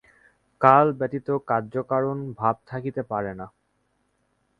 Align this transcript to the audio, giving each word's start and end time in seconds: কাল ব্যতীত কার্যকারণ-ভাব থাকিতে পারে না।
কাল 0.61 0.87
ব্যতীত 0.93 1.27
কার্যকারণ-ভাব 1.49 2.55
থাকিতে 2.67 3.01
পারে 3.03 3.31
না। 3.33 3.47